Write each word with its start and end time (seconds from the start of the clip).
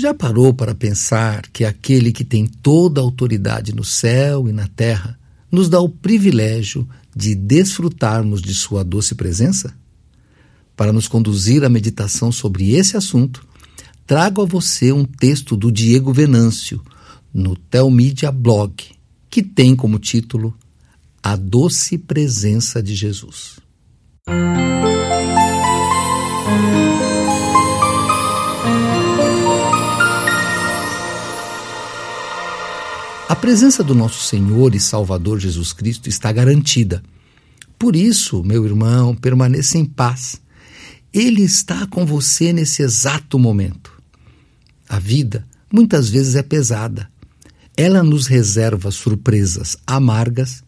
Já 0.00 0.14
parou 0.14 0.54
para 0.54 0.74
pensar 0.74 1.42
que 1.52 1.62
aquele 1.62 2.10
que 2.10 2.24
tem 2.24 2.46
toda 2.46 3.02
a 3.02 3.04
autoridade 3.04 3.74
no 3.74 3.84
céu 3.84 4.48
e 4.48 4.52
na 4.52 4.66
terra 4.66 5.20
nos 5.52 5.68
dá 5.68 5.78
o 5.78 5.90
privilégio 5.90 6.88
de 7.14 7.34
desfrutarmos 7.34 8.40
de 8.40 8.54
sua 8.54 8.82
doce 8.82 9.14
presença? 9.14 9.76
Para 10.74 10.90
nos 10.90 11.06
conduzir 11.06 11.64
à 11.64 11.68
meditação 11.68 12.32
sobre 12.32 12.70
esse 12.70 12.96
assunto, 12.96 13.46
trago 14.06 14.40
a 14.40 14.46
você 14.46 14.90
um 14.90 15.04
texto 15.04 15.54
do 15.54 15.70
Diego 15.70 16.14
Venâncio, 16.14 16.80
no 17.30 17.54
Telmídia 17.54 18.32
Blog, 18.32 18.72
que 19.28 19.42
tem 19.42 19.76
como 19.76 19.98
título 19.98 20.56
A 21.22 21.36
Doce 21.36 21.98
Presença 21.98 22.82
de 22.82 22.94
Jesus. 22.94 23.60
A 33.30 33.36
presença 33.36 33.84
do 33.84 33.94
nosso 33.94 34.24
Senhor 34.24 34.74
e 34.74 34.80
Salvador 34.80 35.38
Jesus 35.38 35.72
Cristo 35.72 36.08
está 36.08 36.32
garantida. 36.32 37.00
Por 37.78 37.94
isso, 37.94 38.42
meu 38.42 38.64
irmão, 38.66 39.14
permaneça 39.14 39.78
em 39.78 39.84
paz. 39.84 40.40
Ele 41.12 41.40
está 41.40 41.86
com 41.86 42.04
você 42.04 42.52
nesse 42.52 42.82
exato 42.82 43.38
momento. 43.38 43.92
A 44.88 44.98
vida 44.98 45.46
muitas 45.72 46.10
vezes 46.10 46.34
é 46.34 46.42
pesada. 46.42 47.08
Ela 47.76 48.02
nos 48.02 48.26
reserva 48.26 48.90
surpresas 48.90 49.76
amargas 49.86 50.64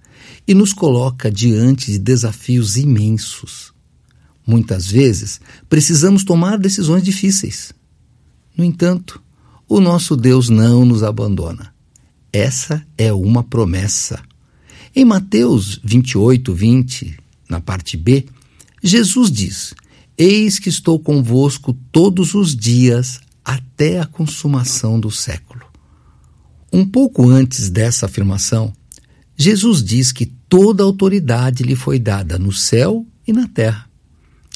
e 0.46 0.54
nos 0.54 0.72
coloca 0.72 1.32
diante 1.32 1.90
de 1.90 1.98
desafios 1.98 2.76
imensos. 2.76 3.72
Muitas 4.46 4.86
vezes 4.86 5.40
precisamos 5.68 6.22
tomar 6.22 6.60
decisões 6.60 7.02
difíceis. 7.02 7.72
No 8.56 8.62
entanto, 8.62 9.20
o 9.68 9.80
nosso 9.80 10.16
Deus 10.16 10.48
não 10.48 10.84
nos 10.84 11.02
abandona. 11.02 11.72
Essa 12.32 12.82
é 12.96 13.12
uma 13.12 13.42
promessa. 13.42 14.22
Em 14.96 15.04
Mateus 15.04 15.78
28, 15.84 16.54
20, 16.54 17.18
na 17.48 17.60
parte 17.60 17.96
B, 17.96 18.24
Jesus 18.82 19.30
diz: 19.30 19.74
Eis 20.16 20.58
que 20.58 20.70
estou 20.70 20.98
convosco 20.98 21.74
todos 21.92 22.34
os 22.34 22.56
dias 22.56 23.20
até 23.44 24.00
a 24.00 24.06
consumação 24.06 24.98
do 24.98 25.10
século. 25.10 25.62
Um 26.72 26.86
pouco 26.86 27.28
antes 27.28 27.68
dessa 27.68 28.06
afirmação, 28.06 28.72
Jesus 29.36 29.84
diz 29.84 30.10
que 30.10 30.24
toda 30.24 30.82
autoridade 30.82 31.62
lhe 31.62 31.76
foi 31.76 31.98
dada 31.98 32.38
no 32.38 32.52
céu 32.52 33.06
e 33.26 33.32
na 33.32 33.46
terra. 33.46 33.90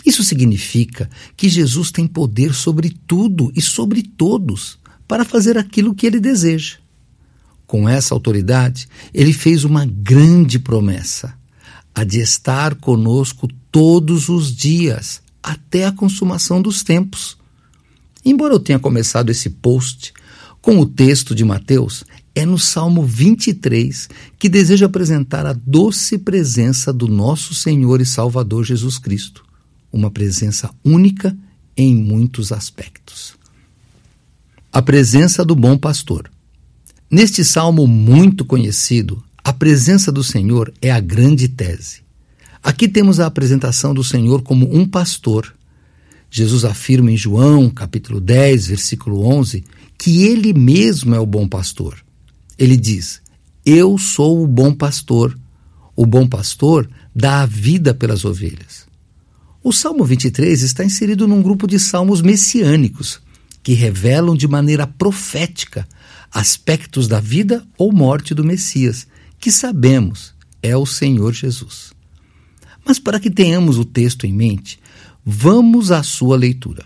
Isso 0.05 0.23
significa 0.23 1.11
que 1.37 1.49
Jesus 1.49 1.91
tem 1.91 2.07
poder 2.07 2.55
sobre 2.55 2.97
tudo 3.07 3.53
e 3.55 3.61
sobre 3.61 4.03
todos 4.03 4.79
para 5.07 5.27
fazer 5.27 5.59
aquilo 5.59 5.95
que 5.95 6.07
ele 6.07 6.21
deseja. 6.21 6.77
Com 7.67 7.89
essa 7.89 8.15
autoridade, 8.15 8.89
ele 9.13 9.33
fez 9.33 9.65
uma 9.65 9.85
grande 9.85 10.59
promessa: 10.59 11.35
a 11.95 12.05
de 12.05 12.21
estar 12.21 12.75
conosco 12.77 13.49
todos 13.73 14.29
os 14.29 14.55
dias, 14.55 15.21
até 15.43 15.87
a 15.87 15.93
consumação 15.93 16.63
dos 16.63 16.83
tempos. 16.83 17.37
Embora 18.25 18.55
eu 18.55 18.61
tenha 18.61 18.79
começado 18.79 19.31
esse 19.31 19.51
post 19.51 20.13
com 20.61 20.81
o 20.81 20.87
texto 20.87 21.35
de 21.35 21.45
Mateus, 21.45 22.05
é 22.35 22.45
no 22.45 22.59
Salmo 22.59 23.03
23 23.05 24.09
que 24.39 24.49
desejo 24.49 24.85
apresentar 24.85 25.47
a 25.47 25.53
doce 25.53 26.19
presença 26.19 26.93
do 26.93 27.09
nosso 27.09 27.55
Senhor 27.55 28.01
e 28.01 28.07
Salvador 28.07 28.65
Jesus 28.65 28.99
Cristo, 28.99 29.45
uma 29.93 30.11
presença 30.11 30.71
única 30.85 31.37
em 31.77 31.95
muitos 31.95 32.53
aspectos. 32.53 33.37
A 34.73 34.83
presença 34.83 35.45
do 35.45 35.55
bom 35.55 35.79
pastor. 35.79 36.31
Neste 37.09 37.45
salmo 37.45 37.87
muito 37.87 38.45
conhecido, 38.45 39.23
a 39.45 39.53
presença 39.53 40.11
do 40.11 40.25
Senhor 40.25 40.75
é 40.83 40.91
a 40.91 40.99
grande 40.99 41.47
tese. 41.47 42.03
Aqui 42.61 42.89
temos 42.89 43.21
a 43.21 43.27
apresentação 43.27 43.95
do 43.95 44.03
Senhor 44.03 44.43
como 44.43 44.77
um 44.77 44.85
pastor. 44.85 45.55
Jesus 46.29 46.65
afirma 46.65 47.13
em 47.13 47.17
João, 47.17 47.71
capítulo 47.71 48.21
10, 48.21 48.67
versículo 48.67 49.25
11, 49.25 49.65
que 49.97 50.25
ele 50.25 50.53
mesmo 50.53 51.15
é 51.15 51.21
o 51.21 51.25
bom 51.25 51.47
pastor. 51.47 51.97
Ele 52.59 52.77
diz: 52.77 53.23
Eu 53.65 53.97
sou 53.99 54.43
o 54.43 54.49
bom 54.49 54.75
pastor. 54.75 55.39
O 55.95 56.05
bom 56.05 56.27
pastor 56.27 56.91
dá 57.15 57.43
a 57.43 57.47
vida 57.47 57.95
pelas 57.95 58.25
ovelhas. 58.25 58.85
O 59.63 59.73
Salmo 59.73 60.05
23 60.05 60.61
está 60.61 60.85
inserido 60.85 61.29
num 61.29 61.41
grupo 61.41 61.69
de 61.69 61.79
salmos 61.79 62.21
messiânicos 62.21 63.21
que 63.63 63.75
revelam 63.75 64.37
de 64.37 64.49
maneira 64.49 64.89
profética 64.89 65.87
aspectos 66.33 67.09
da 67.09 67.21
vida 67.21 67.67
ou 67.77 67.93
morte 67.93 68.35
do 68.35 68.45
Messias, 68.45 69.07
que 69.39 69.51
sabemos 69.51 70.35
é 70.63 70.77
o 70.77 70.87
Senhor 70.87 71.33
Jesus. 71.33 71.93
Mas 72.85 72.99
para 72.99 73.19
que 73.19 73.31
tenhamos 73.31 73.79
o 73.79 73.85
texto 73.85 74.27
em 74.27 74.33
mente, 74.33 74.79
vamos 75.25 75.91
à 75.91 76.03
sua 76.03 76.37
leitura. 76.37 76.85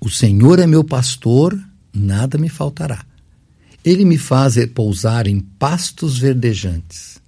O 0.00 0.10
Senhor 0.10 0.58
é 0.58 0.66
meu 0.66 0.84
pastor, 0.84 1.58
nada 1.92 2.38
me 2.38 2.48
faltará. 2.48 3.04
Ele 3.84 4.04
me 4.04 4.16
faz 4.16 4.56
repousar 4.56 5.26
em 5.26 5.40
pastos 5.40 6.18
verdejantes. 6.18 7.20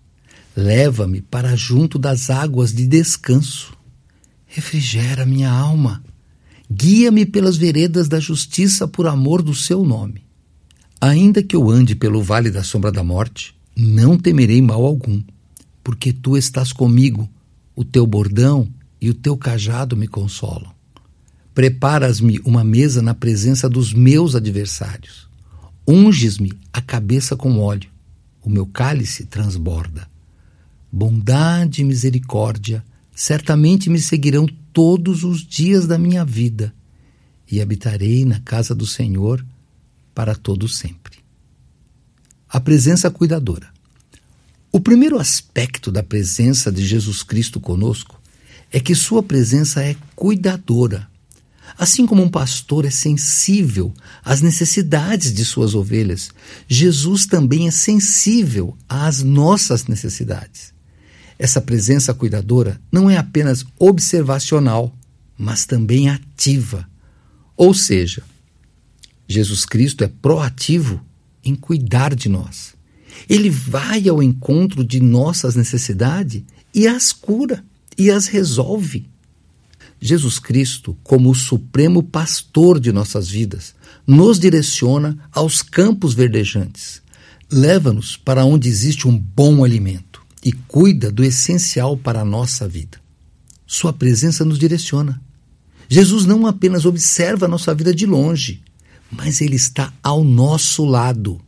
Leva-me 0.57 1.21
para 1.21 1.57
junto 1.57 1.99
das 1.99 2.31
águas 2.31 2.73
de 2.73 2.87
descanso. 2.87 3.77
Refrigera 4.47 5.27
minha 5.27 5.51
alma. 5.51 6.03
Guia-me 6.71 7.27
pelas 7.27 7.57
veredas 7.57 8.09
da 8.09 8.21
justiça 8.21 8.87
por 8.87 9.07
amor 9.09 9.43
do 9.43 9.55
seu 9.55 9.85
nome. 9.85 10.25
Ainda 11.07 11.43
que 11.43 11.55
eu 11.55 11.69
ande 11.69 11.95
pelo 11.95 12.23
vale 12.23 12.51
da 12.51 12.65
sombra 12.65 12.91
da 12.91 13.05
morte, 13.05 13.55
não 13.77 14.17
temerei 14.17 14.63
mal 14.63 14.87
algum, 14.87 15.23
porque 15.83 16.15
tu 16.15 16.35
estás 16.35 16.73
comigo, 16.73 17.29
o 17.77 17.85
teu 17.85 18.07
bordão 18.07 18.67
e 18.99 19.11
o 19.11 19.15
teu 19.15 19.37
cajado 19.37 19.99
me 19.99 20.09
consolam. 20.09 20.73
Preparas-me 21.55 22.41
uma 22.43 22.65
mesa 22.65 23.03
na 23.03 23.13
presença 23.13 23.69
dos 23.69 23.93
meus 23.93 24.35
adversários. 24.35 25.29
Unges-me 25.87 26.55
a 26.73 26.81
cabeça 26.81 27.37
com 27.37 27.59
óleo, 27.59 27.91
o 28.43 28.49
meu 28.49 28.65
cálice 28.65 29.27
transborda. 29.27 30.09
Bondade 30.91 31.83
e 31.83 31.85
misericórdia 31.85 32.83
certamente 33.15 33.91
me 33.91 33.99
seguirão 33.99 34.47
todos 34.73 35.23
os 35.23 35.47
dias 35.47 35.87
da 35.87 35.99
minha 35.99 36.25
vida, 36.25 36.73
e 37.53 37.61
habitarei 37.61 38.25
na 38.25 38.41
casa 38.41 38.75
do 38.75 38.87
Senhor 38.87 39.45
para 40.15 40.35
todo 40.35 40.69
sempre. 40.69 41.19
A 42.49 42.61
presença 42.61 43.11
cuidadora. 43.11 43.69
O 44.71 44.81
primeiro 44.81 45.19
aspecto 45.19 45.91
da 45.91 46.03
presença 46.03 46.71
de 46.71 46.85
Jesus 46.85 47.23
Cristo 47.23 47.61
conosco 47.61 48.21
é 48.73 48.81
que 48.81 48.95
sua 48.95 49.23
presença 49.23 49.83
é 49.83 49.97
cuidadora. 50.17 51.09
Assim 51.79 52.07
como 52.07 52.23
um 52.23 52.29
pastor 52.29 52.85
é 52.85 52.91
sensível 52.91 53.93
às 54.25 54.41
necessidades 54.41 55.33
de 55.33 55.45
suas 55.45 55.75
ovelhas, 55.75 56.31
Jesus 56.69 57.27
também 57.27 57.67
é 57.67 57.71
sensível 57.71 58.77
às 58.89 59.23
nossas 59.23 59.87
necessidades. 59.87 60.73
Essa 61.39 61.61
presença 61.61 62.15
cuidadora 62.15 62.81
não 62.93 63.11
é 63.11 63.17
apenas 63.17 63.65
observacional, 63.79 64.97
mas 65.37 65.67
também 65.67 66.09
ativa. 66.09 66.89
Ou 67.57 67.75
seja, 67.75 68.23
Jesus 69.27 69.65
Cristo 69.65 70.05
é 70.05 70.09
proativo 70.09 71.01
em 71.45 71.55
cuidar 71.55 72.15
de 72.15 72.29
nós. 72.29 72.75
Ele 73.29 73.51
vai 73.51 74.09
ao 74.09 74.23
encontro 74.23 74.85
de 74.85 75.01
nossas 75.01 75.55
necessidades 75.55 76.43
e 76.75 76.87
as 76.87 77.13
cura 77.13 77.65
e 77.97 78.11
as 78.11 78.27
resolve. 78.27 79.09
Jesus 80.01 80.39
Cristo, 80.39 80.97
como 81.03 81.31
o 81.31 81.35
supremo 81.35 82.03
pastor 82.03 82.79
de 82.79 82.93
nossas 82.93 83.29
vidas, 83.29 83.75
nos 84.07 84.39
direciona 84.39 85.19
aos 85.33 85.63
campos 85.63 86.13
verdejantes, 86.13 87.01
leva-nos 87.51 88.17
para 88.17 88.45
onde 88.45 88.69
existe 88.69 89.09
um 89.09 89.17
bom 89.17 89.65
alimento 89.65 90.23
e 90.45 90.53
cuida 90.53 91.11
do 91.11 91.25
essencial 91.25 91.97
para 91.97 92.21
a 92.21 92.25
nossa 92.25 92.69
vida. 92.69 92.99
Sua 93.67 93.93
presença 93.93 94.45
nos 94.45 94.59
direciona. 94.59 95.21
Jesus 95.89 96.27
não 96.27 96.47
apenas 96.47 96.85
observa 96.85 97.47
a 97.47 97.49
nossa 97.49 97.75
vida 97.75 97.95
de 97.95 98.05
longe, 98.05 98.63
mas 99.17 99.41
ele 99.41 99.57
está 99.57 99.93
ao 100.03 100.25
nosso 100.25 100.85
lado. 100.85 101.41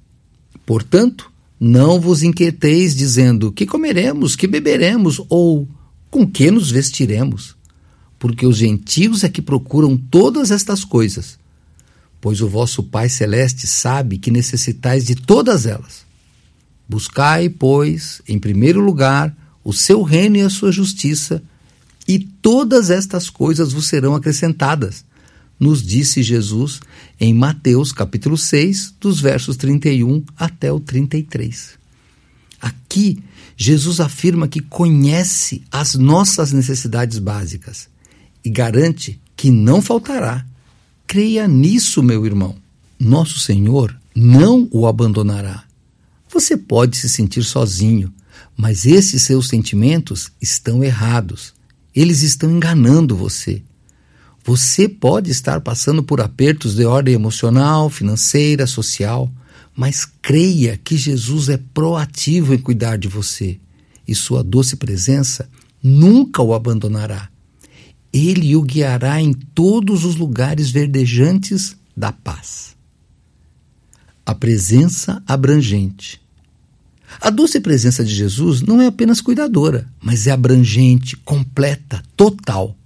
Portanto, 0.64 1.30
não 1.58 2.00
vos 2.00 2.22
inquieteis 2.22 2.94
dizendo: 2.94 3.52
que 3.52 3.66
comeremos, 3.66 4.36
que 4.36 4.46
beberemos 4.46 5.20
ou 5.28 5.68
com 6.10 6.26
que 6.26 6.50
nos 6.50 6.70
vestiremos? 6.70 7.56
Porque 8.18 8.46
os 8.46 8.56
gentios 8.56 9.24
é 9.24 9.28
que 9.28 9.42
procuram 9.42 9.96
todas 9.96 10.50
estas 10.50 10.84
coisas. 10.84 11.38
Pois 12.20 12.40
o 12.40 12.48
vosso 12.48 12.82
Pai 12.82 13.08
Celeste 13.08 13.66
sabe 13.66 14.18
que 14.18 14.30
necessitais 14.30 15.04
de 15.04 15.14
todas 15.14 15.66
elas. 15.66 16.06
Buscai, 16.88 17.48
pois, 17.48 18.22
em 18.26 18.38
primeiro 18.38 18.80
lugar, 18.80 19.36
o 19.62 19.72
seu 19.72 20.02
reino 20.02 20.36
e 20.36 20.40
a 20.40 20.50
sua 20.50 20.72
justiça, 20.72 21.42
e 22.08 22.18
todas 22.18 22.88
estas 22.88 23.28
coisas 23.28 23.72
vos 23.72 23.86
serão 23.86 24.14
acrescentadas. 24.14 25.04
Nos 25.58 25.82
disse 25.82 26.22
Jesus 26.22 26.80
em 27.18 27.32
Mateus 27.32 27.92
capítulo 27.92 28.36
6, 28.36 28.94
dos 29.00 29.20
versos 29.20 29.56
31 29.56 30.22
até 30.36 30.70
o 30.70 30.78
33. 30.78 31.78
Aqui, 32.60 33.22
Jesus 33.56 34.00
afirma 34.00 34.48
que 34.48 34.60
conhece 34.60 35.62
as 35.70 35.94
nossas 35.94 36.52
necessidades 36.52 37.18
básicas 37.18 37.88
e 38.44 38.50
garante 38.50 39.20
que 39.34 39.50
não 39.50 39.80
faltará. 39.80 40.44
Creia 41.06 41.48
nisso, 41.48 42.02
meu 42.02 42.26
irmão. 42.26 42.56
Nosso 42.98 43.38
Senhor 43.38 43.96
não 44.14 44.68
o 44.70 44.86
abandonará. 44.86 45.64
Você 46.28 46.56
pode 46.56 46.96
se 46.96 47.08
sentir 47.08 47.44
sozinho, 47.44 48.12
mas 48.56 48.86
esses 48.86 49.22
seus 49.22 49.48
sentimentos 49.48 50.30
estão 50.40 50.82
errados. 50.82 51.54
Eles 51.94 52.22
estão 52.22 52.50
enganando 52.50 53.16
você. 53.16 53.62
Você 54.46 54.88
pode 54.88 55.28
estar 55.28 55.60
passando 55.60 56.04
por 56.04 56.20
apertos 56.20 56.76
de 56.76 56.84
ordem 56.84 57.12
emocional, 57.12 57.90
financeira, 57.90 58.64
social, 58.64 59.28
mas 59.74 60.04
creia 60.22 60.76
que 60.76 60.96
Jesus 60.96 61.48
é 61.48 61.56
proativo 61.74 62.54
em 62.54 62.58
cuidar 62.58 62.96
de 62.96 63.08
você 63.08 63.58
e 64.06 64.14
sua 64.14 64.44
doce 64.44 64.76
presença 64.76 65.48
nunca 65.82 66.42
o 66.42 66.54
abandonará. 66.54 67.28
Ele 68.12 68.54
o 68.54 68.62
guiará 68.62 69.20
em 69.20 69.32
todos 69.32 70.04
os 70.04 70.14
lugares 70.14 70.70
verdejantes 70.70 71.76
da 71.96 72.12
paz. 72.12 72.76
A 74.24 74.32
presença 74.32 75.20
abrangente. 75.26 76.20
A 77.20 77.30
doce 77.30 77.58
presença 77.58 78.04
de 78.04 78.14
Jesus 78.14 78.62
não 78.62 78.80
é 78.80 78.86
apenas 78.86 79.20
cuidadora, 79.20 79.88
mas 80.00 80.28
é 80.28 80.30
abrangente, 80.30 81.16
completa, 81.16 82.00
total. 82.16 82.76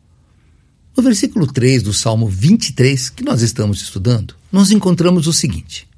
No 1.00 1.04
versículo 1.04 1.46
3 1.46 1.82
do 1.82 1.94
Salmo 1.94 2.28
23, 2.28 3.08
que 3.08 3.24
nós 3.24 3.40
estamos 3.40 3.80
estudando, 3.80 4.34
nós 4.52 4.70
encontramos 4.70 5.26
o 5.26 5.32
seguinte: 5.32 5.88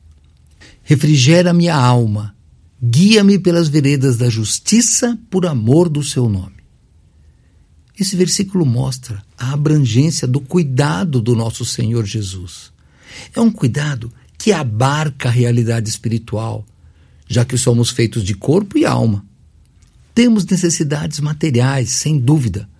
Refrigera 0.85 1.53
minha 1.53 1.75
alma, 1.75 2.37
guia-me 2.81 3.37
pelas 3.37 3.67
veredas 3.67 4.17
da 4.17 4.31
justiça 4.31 5.19
por 5.29 5.45
amor 5.45 5.89
do 5.89 6.05
seu 6.05 6.29
nome. 6.29 6.63
Esse 7.99 8.15
versículo 8.15 8.65
mostra 8.65 9.21
a 9.37 9.53
abrangência 9.53 10.29
do 10.29 10.39
cuidado 10.39 11.21
do 11.21 11.35
nosso 11.35 11.65
Senhor 11.65 12.07
Jesus. 12.07 12.71
É 13.35 13.41
um 13.41 13.51
cuidado 13.51 14.13
que 14.39 14.53
abarca 14.53 15.29
a 15.29 15.33
realidade 15.33 15.89
espiritual, 15.89 16.65
já 17.27 17.45
que 17.45 17.59
somos 17.59 17.91
feitos 17.91 18.23
de 18.23 18.35
corpo 18.35 18.79
e 18.79 18.87
alma. 18.87 19.27
Temos 20.15 20.47
necessidades 20.47 21.19
materiais, 21.19 21.91
sem 21.91 22.21
dúvida, 22.21 22.71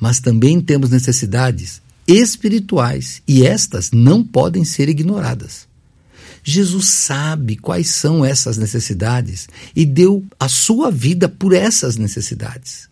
mas 0.00 0.20
também 0.20 0.60
temos 0.60 0.90
necessidades 0.90 1.80
espirituais 2.06 3.22
e 3.26 3.46
estas 3.46 3.90
não 3.90 4.22
podem 4.22 4.64
ser 4.64 4.88
ignoradas. 4.88 5.66
Jesus 6.42 6.88
sabe 6.88 7.56
quais 7.56 7.88
são 7.88 8.22
essas 8.22 8.58
necessidades 8.58 9.48
e 9.74 9.86
deu 9.86 10.22
a 10.38 10.46
sua 10.46 10.90
vida 10.90 11.26
por 11.26 11.54
essas 11.54 11.96
necessidades. 11.96 12.88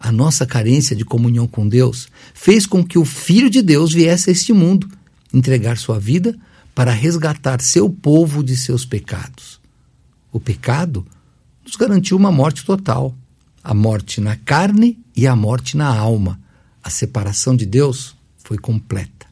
A 0.00 0.10
nossa 0.10 0.44
carência 0.44 0.96
de 0.96 1.04
comunhão 1.04 1.46
com 1.46 1.68
Deus 1.68 2.08
fez 2.34 2.66
com 2.66 2.84
que 2.84 2.98
o 2.98 3.04
Filho 3.04 3.48
de 3.48 3.62
Deus 3.62 3.92
viesse 3.92 4.28
a 4.28 4.32
este 4.32 4.52
mundo 4.52 4.88
entregar 5.32 5.78
sua 5.78 6.00
vida 6.00 6.36
para 6.74 6.90
resgatar 6.90 7.60
seu 7.60 7.88
povo 7.88 8.42
de 8.42 8.56
seus 8.56 8.84
pecados. 8.84 9.60
O 10.32 10.40
pecado 10.40 11.06
nos 11.64 11.76
garantiu 11.76 12.16
uma 12.16 12.32
morte 12.32 12.64
total, 12.64 13.16
a 13.62 13.72
morte 13.72 14.20
na 14.20 14.36
carne 14.36 14.98
e 15.16 15.26
a 15.26 15.36
morte 15.36 15.76
na 15.76 15.86
alma. 15.86 16.40
A 16.82 16.90
separação 16.90 17.56
de 17.56 17.64
Deus 17.64 18.14
foi 18.38 18.58
completa. 18.58 19.26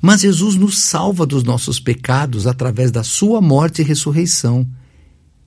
Mas 0.00 0.22
Jesus 0.22 0.54
nos 0.56 0.78
salva 0.78 1.26
dos 1.26 1.42
nossos 1.42 1.78
pecados 1.78 2.46
através 2.46 2.90
da 2.90 3.02
sua 3.02 3.40
morte 3.40 3.82
e 3.82 3.84
ressurreição, 3.84 4.66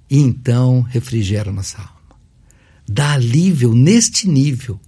e 0.09 0.19
então 0.19 0.81
refrigera 0.81 1.51
nossa 1.51 1.77
alma. 1.77 2.19
Dá 2.87 3.13
alívio 3.13 3.73
neste 3.75 4.27
nível, 4.27 4.79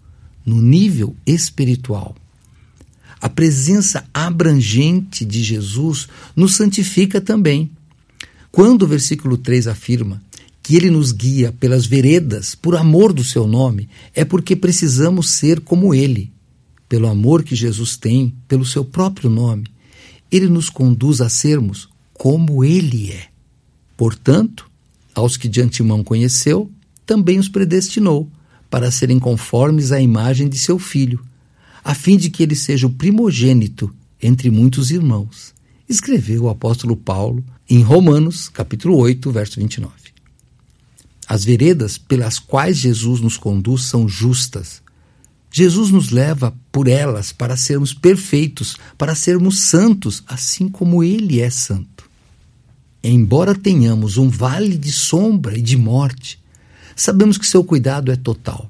no 0.45 0.62
nível 0.62 1.15
espiritual. 1.25 2.15
A 3.19 3.30
presença 3.30 4.03
abrangente 4.12 5.24
de 5.24 5.44
Jesus 5.44 6.07
nos 6.36 6.56
santifica 6.56 7.21
também 7.21 7.69
quando 8.51 8.81
o 8.81 8.88
versículo 8.88 9.38
3 9.38 9.68
afirma 9.68 10.21
que 10.61 10.75
ele 10.75 10.89
nos 10.89 11.11
guia 11.11 11.51
pelas 11.51 11.85
veredas 11.85 12.55
por 12.55 12.75
amor 12.75 13.13
do 13.13 13.23
seu 13.23 13.47
nome, 13.47 13.89
é 14.13 14.23
porque 14.23 14.55
precisamos 14.55 15.29
ser 15.29 15.59
como 15.61 15.93
ele. 15.93 16.31
Pelo 16.87 17.07
amor 17.07 17.43
que 17.43 17.55
Jesus 17.55 17.97
tem, 17.97 18.33
pelo 18.47 18.65
seu 18.65 18.83
próprio 18.85 19.29
nome, 19.29 19.65
ele 20.31 20.47
nos 20.47 20.69
conduz 20.69 21.21
a 21.21 21.29
sermos 21.29 21.89
como 22.13 22.63
ele 22.63 23.11
é. 23.11 23.27
Portanto, 23.97 24.69
aos 25.15 25.37
que 25.37 25.47
de 25.47 25.61
antemão 25.61 26.03
conheceu, 26.03 26.69
também 27.05 27.39
os 27.39 27.49
predestinou 27.49 28.29
para 28.69 28.91
serem 28.91 29.19
conformes 29.19 29.91
à 29.91 29.99
imagem 29.99 30.47
de 30.47 30.57
seu 30.57 30.77
filho, 30.77 31.23
a 31.83 31.95
fim 31.95 32.15
de 32.15 32.29
que 32.29 32.43
ele 32.43 32.55
seja 32.55 32.87
o 32.87 32.91
primogênito 32.91 33.93
entre 34.21 34.49
muitos 34.49 34.91
irmãos 34.91 35.53
escreveu 35.91 36.43
o 36.43 36.49
apóstolo 36.49 36.95
Paulo 36.95 37.43
em 37.69 37.81
Romanos, 37.81 38.47
capítulo 38.49 38.97
8, 38.97 39.29
verso 39.31 39.59
29. 39.59 40.00
As 41.31 41.45
veredas 41.45 41.97
pelas 41.97 42.39
quais 42.39 42.75
Jesus 42.75 43.21
nos 43.21 43.37
conduz 43.37 43.83
são 43.83 44.05
justas. 44.05 44.83
Jesus 45.49 45.89
nos 45.89 46.09
leva 46.09 46.53
por 46.73 46.89
elas 46.89 47.31
para 47.31 47.55
sermos 47.55 47.93
perfeitos, 47.93 48.75
para 48.97 49.15
sermos 49.15 49.61
santos, 49.61 50.21
assim 50.27 50.67
como 50.67 51.01
Ele 51.01 51.39
é 51.39 51.49
santo. 51.49 52.09
Embora 53.01 53.55
tenhamos 53.55 54.17
um 54.17 54.27
vale 54.27 54.77
de 54.77 54.91
sombra 54.91 55.57
e 55.57 55.61
de 55.61 55.77
morte, 55.77 56.37
sabemos 56.97 57.37
que 57.37 57.47
seu 57.47 57.63
cuidado 57.63 58.11
é 58.11 58.17
total. 58.17 58.69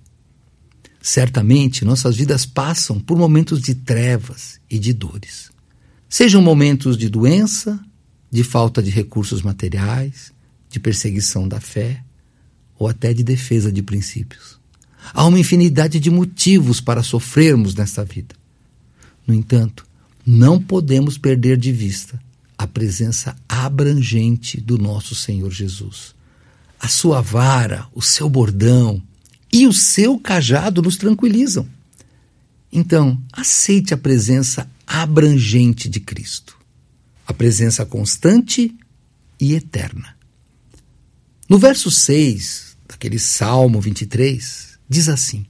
Certamente 1.01 1.83
nossas 1.83 2.15
vidas 2.15 2.45
passam 2.45 2.99
por 2.99 3.17
momentos 3.17 3.59
de 3.59 3.73
trevas 3.73 4.59
e 4.69 4.77
de 4.77 4.93
dores. 4.93 5.49
Sejam 6.07 6.43
momentos 6.43 6.95
de 6.95 7.09
doença, 7.09 7.83
de 8.29 8.43
falta 8.43 8.83
de 8.83 8.91
recursos 8.91 9.41
materiais, 9.41 10.31
de 10.69 10.79
perseguição 10.79 11.47
da 11.47 11.59
fé 11.59 12.03
ou 12.81 12.87
até 12.87 13.13
de 13.13 13.23
defesa 13.23 13.71
de 13.71 13.83
princípios. 13.83 14.59
Há 15.13 15.23
uma 15.27 15.39
infinidade 15.39 15.99
de 15.99 16.09
motivos 16.09 16.81
para 16.81 17.03
sofrermos 17.03 17.75
nesta 17.75 18.03
vida. 18.03 18.33
No 19.27 19.35
entanto, 19.35 19.85
não 20.25 20.59
podemos 20.59 21.15
perder 21.15 21.57
de 21.57 21.71
vista 21.71 22.19
a 22.57 22.65
presença 22.65 23.35
abrangente 23.47 24.59
do 24.59 24.79
nosso 24.79 25.13
Senhor 25.13 25.51
Jesus. 25.51 26.15
A 26.79 26.87
sua 26.87 27.21
vara, 27.21 27.87
o 27.93 28.01
seu 28.01 28.27
bordão 28.27 28.99
e 29.53 29.67
o 29.67 29.73
seu 29.73 30.17
cajado 30.17 30.81
nos 30.81 30.97
tranquilizam. 30.97 31.69
Então, 32.73 33.21
aceite 33.31 33.93
a 33.93 33.97
presença 33.97 34.67
abrangente 34.87 35.87
de 35.87 35.99
Cristo, 35.99 36.57
a 37.27 37.33
presença 37.33 37.85
constante 37.85 38.75
e 39.39 39.53
eterna. 39.53 40.15
No 41.47 41.59
verso 41.59 41.91
6 41.91 42.70
daquele 42.91 43.17
Salmo 43.17 43.81
23, 43.81 44.77
diz 44.87 45.09
assim: 45.09 45.45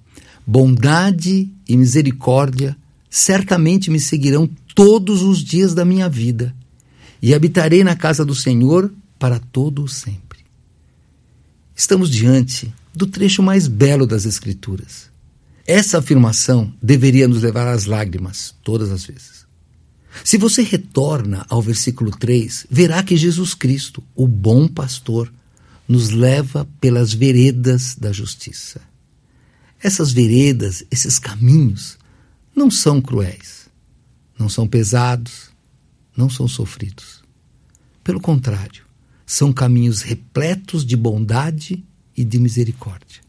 Bondade 0.47 1.51
e 1.67 1.75
misericórdia 1.75 2.77
certamente 3.09 3.91
me 3.91 3.99
seguirão 3.99 4.49
todos 4.73 5.21
os 5.21 5.43
dias 5.43 5.73
da 5.73 5.83
minha 5.83 6.07
vida, 6.07 6.55
e 7.21 7.33
habitarei 7.33 7.83
na 7.83 7.95
casa 7.95 8.23
do 8.23 8.33
Senhor 8.33 8.91
para 9.19 9.39
todo 9.39 9.83
o 9.83 9.87
sempre. 9.87 10.39
Estamos 11.75 12.09
diante 12.09 12.73
do 12.93 13.05
trecho 13.05 13.43
mais 13.43 13.67
belo 13.67 14.07
das 14.07 14.25
Escrituras 14.25 15.11
essa 15.65 15.99
afirmação 15.99 16.73
deveria 16.81 17.27
nos 17.27 17.43
levar 17.43 17.67
às 17.67 17.85
lágrimas 17.85 18.53
todas 18.63 18.91
as 18.91 19.05
vezes. 19.05 19.45
Se 20.23 20.37
você 20.37 20.63
retorna 20.63 21.45
ao 21.49 21.61
versículo 21.61 22.11
3, 22.11 22.67
verá 22.69 23.01
que 23.01 23.15
Jesus 23.15 23.53
Cristo, 23.53 24.03
o 24.13 24.27
bom 24.27 24.67
pastor, 24.67 25.31
nos 25.91 26.09
leva 26.09 26.65
pelas 26.79 27.13
veredas 27.13 27.95
da 27.95 28.13
justiça. 28.13 28.79
Essas 29.83 30.13
veredas, 30.13 30.85
esses 30.89 31.19
caminhos, 31.19 31.97
não 32.55 32.71
são 32.71 33.01
cruéis, 33.01 33.67
não 34.39 34.47
são 34.47 34.65
pesados, 34.65 35.49
não 36.15 36.29
são 36.29 36.47
sofridos. 36.47 37.21
Pelo 38.01 38.21
contrário, 38.21 38.85
são 39.25 39.51
caminhos 39.51 40.01
repletos 40.01 40.85
de 40.85 40.95
bondade 40.95 41.83
e 42.15 42.23
de 42.23 42.39
misericórdia. 42.39 43.19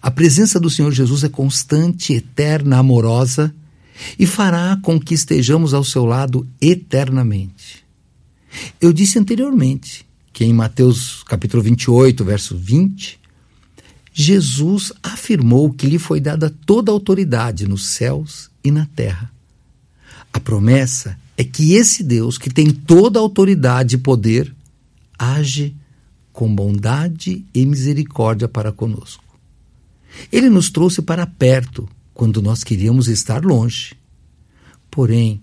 A 0.00 0.12
presença 0.12 0.60
do 0.60 0.70
Senhor 0.70 0.92
Jesus 0.92 1.24
é 1.24 1.28
constante, 1.28 2.12
eterna, 2.12 2.78
amorosa 2.78 3.52
e 4.16 4.26
fará 4.26 4.78
com 4.80 5.00
que 5.00 5.14
estejamos 5.14 5.74
ao 5.74 5.82
seu 5.82 6.04
lado 6.04 6.46
eternamente. 6.60 7.84
Eu 8.80 8.92
disse 8.92 9.18
anteriormente 9.18 10.03
que 10.34 10.44
em 10.44 10.52
Mateus 10.52 11.22
capítulo 11.22 11.62
28, 11.62 12.24
verso 12.24 12.58
20, 12.58 13.20
Jesus 14.12 14.92
afirmou 15.00 15.72
que 15.72 15.86
lhe 15.86 15.98
foi 15.98 16.20
dada 16.20 16.50
toda 16.66 16.90
a 16.90 16.92
autoridade 16.92 17.68
nos 17.68 17.86
céus 17.86 18.50
e 18.62 18.70
na 18.72 18.84
terra. 18.84 19.32
A 20.32 20.40
promessa 20.40 21.16
é 21.36 21.44
que 21.44 21.74
esse 21.74 22.02
Deus, 22.02 22.36
que 22.36 22.50
tem 22.50 22.72
toda 22.72 23.18
a 23.18 23.22
autoridade 23.22 23.94
e 23.94 23.98
poder, 23.98 24.52
age 25.16 25.74
com 26.32 26.52
bondade 26.52 27.46
e 27.54 27.64
misericórdia 27.64 28.48
para 28.48 28.72
conosco. 28.72 29.22
Ele 30.32 30.50
nos 30.50 30.68
trouxe 30.68 31.00
para 31.00 31.26
perto 31.26 31.88
quando 32.12 32.42
nós 32.42 32.64
queríamos 32.64 33.06
estar 33.06 33.44
longe. 33.44 33.94
Porém, 34.90 35.40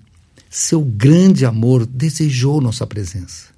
seu 0.50 0.82
grande 0.82 1.46
amor 1.46 1.86
desejou 1.86 2.60
nossa 2.60 2.86
presença, 2.86 3.51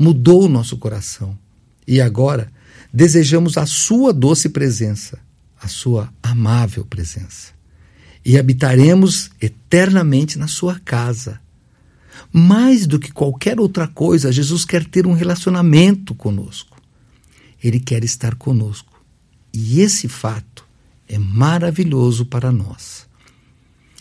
mudou 0.00 0.44
o 0.44 0.48
nosso 0.48 0.78
coração 0.78 1.38
e 1.86 2.00
agora 2.00 2.50
desejamos 2.90 3.58
a 3.58 3.66
sua 3.66 4.14
doce 4.14 4.48
presença, 4.48 5.18
a 5.60 5.68
sua 5.68 6.10
amável 6.22 6.86
presença. 6.86 7.52
E 8.24 8.38
habitaremos 8.38 9.30
eternamente 9.42 10.38
na 10.38 10.48
sua 10.48 10.80
casa. 10.80 11.38
Mais 12.32 12.86
do 12.86 12.98
que 12.98 13.12
qualquer 13.12 13.60
outra 13.60 13.86
coisa, 13.86 14.32
Jesus 14.32 14.64
quer 14.64 14.84
ter 14.86 15.06
um 15.06 15.12
relacionamento 15.12 16.14
conosco. 16.14 16.78
Ele 17.62 17.78
quer 17.78 18.02
estar 18.02 18.34
conosco. 18.36 19.02
E 19.52 19.80
esse 19.80 20.08
fato 20.08 20.64
é 21.06 21.18
maravilhoso 21.18 22.24
para 22.24 22.50
nós. 22.50 23.06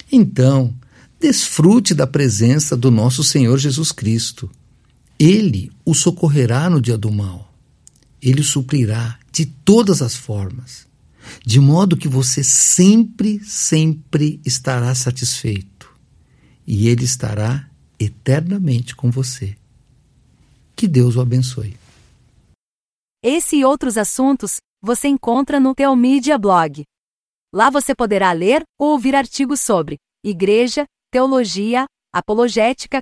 Então, 0.10 0.74
desfrute 1.20 1.94
da 1.94 2.08
presença 2.08 2.78
do 2.78 2.90
nosso 2.90 3.22
Senhor 3.24 3.58
Jesus 3.58 3.92
Cristo. 3.92 4.50
Ele 5.20 5.70
o 5.84 5.94
socorrerá 5.94 6.70
no 6.70 6.82
dia 6.82 6.98
do 6.98 7.12
mal. 7.12 7.54
Ele 8.22 8.40
o 8.40 8.44
suprirá 8.44 9.20
de 9.32 9.46
todas 9.46 10.02
as 10.02 10.16
formas, 10.16 10.88
de 11.46 11.60
modo 11.60 11.98
que 11.98 12.08
você 12.08 12.44
sempre, 12.44 13.44
sempre 13.44 14.40
estará 14.46 14.96
satisfeito 14.96 15.94
e 16.66 16.88
Ele 16.88 17.04
estará 17.04 17.70
eternamente 18.00 18.96
com 18.96 19.12
você. 19.12 19.58
Que 20.76 20.88
Deus 20.88 21.18
o 21.18 21.22
abençoe. 21.22 21.78
Esse 23.22 23.58
e 23.58 23.66
outros 23.66 23.98
assuntos 23.98 24.58
você 24.82 25.10
encontra 25.10 25.60
no 25.60 25.76
Teomídia 25.76 26.38
Blog. 26.38 26.84
Lá 27.54 27.70
você 27.70 27.94
poderá 27.94 28.32
ler 28.32 28.64
ou 28.80 28.92
ouvir 28.92 29.16
artigos 29.16 29.60
sobre 29.60 29.98
igreja, 30.24 30.86
teologia, 31.12 31.86
apologética, 32.14 33.02